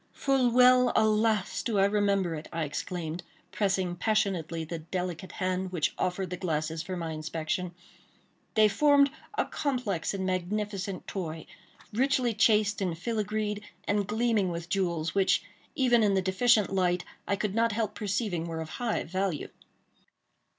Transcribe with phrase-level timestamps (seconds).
[0.13, 1.61] "Full well—alas!
[1.61, 6.81] do I remember it," I exclaimed, pressing passionately the delicate hand which offered the glasses
[6.81, 7.75] for my inspection.
[8.55, 11.45] They formed a complex and magnificent toy,
[11.93, 15.43] richly chased and filigreed, and gleaming with jewels, which,
[15.75, 19.49] even in the deficient light, I could not help perceiving were of high value.